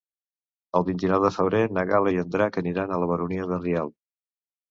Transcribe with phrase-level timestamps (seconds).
[0.77, 3.95] El vint-i-nou de febrer na Gal·la i en Drac aniran a la Baronia de Rialb.